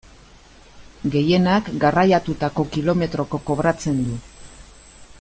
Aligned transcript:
Gehienak 1.15 1.69
garraiatutako 1.85 2.67
kilometroko 2.77 3.41
kobratzen 3.51 4.05
du. 4.09 4.21